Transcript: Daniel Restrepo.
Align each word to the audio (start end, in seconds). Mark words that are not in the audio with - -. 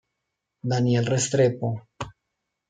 Daniel 0.71 1.05
Restrepo. 1.13 1.69